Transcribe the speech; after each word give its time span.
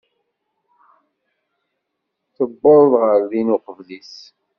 Tuweḍ 2.35 2.91
ɣer 3.01 3.19
din 3.31 3.53
uqbel-is. 3.55 4.13